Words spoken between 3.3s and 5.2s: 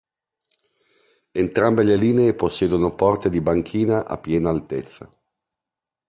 banchina a piena altezza.